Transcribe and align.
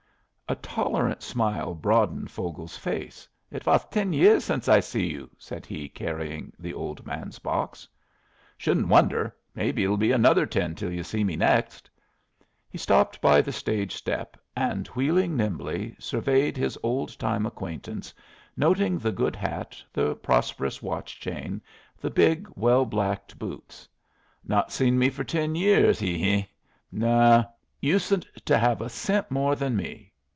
A 0.49 0.55
tolerant 0.55 1.23
smile 1.23 1.73
broadened 1.73 2.29
Vogel's 2.29 2.75
face. 2.75 3.25
"It 3.51 3.65
was 3.65 3.85
ten 3.87 4.11
years 4.11 4.43
since 4.43 4.67
I 4.67 4.81
see 4.81 5.07
you," 5.07 5.29
said 5.37 5.65
he, 5.65 5.87
carrying 5.87 6.51
the 6.59 6.73
old 6.73 7.05
man's 7.05 7.39
box. 7.39 7.87
"Shouldn't 8.57 8.89
wonder. 8.89 9.33
Maybe 9.55 9.85
it'll 9.85 9.95
be 9.95 10.11
another 10.11 10.45
ten 10.45 10.75
till 10.75 10.91
you 10.91 11.03
see 11.05 11.23
me 11.23 11.37
next." 11.37 11.89
He 12.69 12.77
stopped 12.77 13.21
by 13.21 13.39
the 13.39 13.53
stage 13.53 13.95
step, 13.95 14.35
and 14.53 14.87
wheeling 14.87 15.37
nimbly, 15.37 15.95
surveyed 15.99 16.57
his 16.57 16.77
old 16.83 17.17
time 17.17 17.45
acquaintance, 17.45 18.13
noting 18.57 18.97
the 18.97 19.13
good 19.13 19.37
hat, 19.37 19.81
the 19.93 20.15
prosperous 20.15 20.83
watch 20.83 21.17
chain, 21.21 21.61
the 21.97 22.09
big, 22.09 22.49
well 22.57 22.85
blacked 22.85 23.39
boots. 23.39 23.87
"Not 24.43 24.69
seen 24.69 24.99
me 24.99 25.09
for 25.11 25.23
ten 25.23 25.55
years. 25.55 25.97
Hee 25.99 26.17
hee! 26.17 26.49
No. 26.91 27.45
Usen't 27.79 28.27
to 28.43 28.57
have 28.57 28.81
a 28.81 28.89
cent 28.89 29.31
more 29.31 29.55
than 29.55 29.77
me. 29.77 30.09